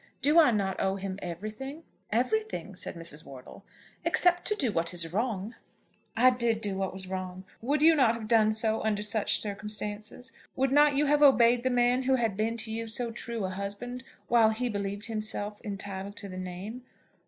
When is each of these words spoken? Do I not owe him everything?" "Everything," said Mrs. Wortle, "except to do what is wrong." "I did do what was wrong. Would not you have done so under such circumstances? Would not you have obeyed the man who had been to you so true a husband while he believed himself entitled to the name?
Do 0.23 0.39
I 0.39 0.49
not 0.49 0.81
owe 0.81 0.95
him 0.95 1.19
everything?" 1.21 1.83
"Everything," 2.11 2.73
said 2.73 2.95
Mrs. 2.95 3.23
Wortle, 3.23 3.63
"except 4.03 4.45
to 4.47 4.55
do 4.55 4.71
what 4.71 4.95
is 4.95 5.13
wrong." 5.13 5.53
"I 6.17 6.31
did 6.31 6.59
do 6.59 6.75
what 6.75 6.91
was 6.91 7.05
wrong. 7.05 7.43
Would 7.61 7.81
not 7.83 7.83
you 7.85 7.97
have 7.99 8.27
done 8.27 8.51
so 8.51 8.81
under 8.81 9.03
such 9.03 9.37
circumstances? 9.39 10.31
Would 10.55 10.71
not 10.71 10.95
you 10.95 11.05
have 11.05 11.21
obeyed 11.21 11.61
the 11.61 11.69
man 11.69 12.01
who 12.01 12.15
had 12.15 12.35
been 12.35 12.57
to 12.57 12.71
you 12.71 12.87
so 12.87 13.11
true 13.11 13.45
a 13.45 13.51
husband 13.51 14.03
while 14.27 14.49
he 14.49 14.69
believed 14.69 15.05
himself 15.05 15.61
entitled 15.63 16.15
to 16.15 16.27
the 16.29 16.35
name? 16.35 16.83